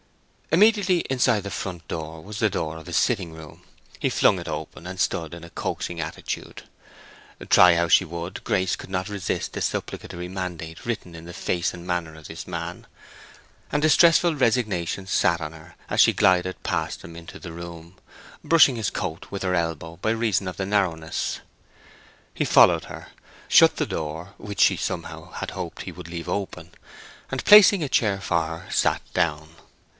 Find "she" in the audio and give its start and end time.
7.87-8.03, 16.01-16.13, 24.59-24.75